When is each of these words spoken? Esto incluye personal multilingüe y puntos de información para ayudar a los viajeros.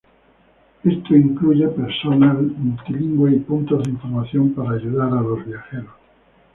Esto 0.83 1.15
incluye 1.15 1.67
personal 1.67 2.37
multilingüe 2.57 3.33
y 3.35 3.39
puntos 3.41 3.83
de 3.83 3.91
información 3.91 4.51
para 4.55 4.71
ayudar 4.71 5.09
a 5.13 5.21
los 5.21 5.45
viajeros. 5.45 5.93